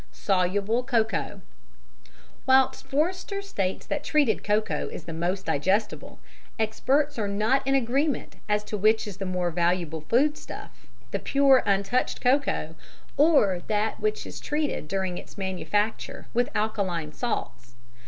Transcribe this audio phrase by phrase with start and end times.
[0.11, 1.41] "Soluble" Cocoa.
[2.47, 6.17] Whilst Forster states that treated cocoa is the most digestible,
[6.57, 11.61] experts are not in agreement as to which is the more valuable foodstuff, the pure
[11.67, 12.73] untouched cocoa,
[13.15, 17.75] or that which is treated during its manufacture with alkaline salts.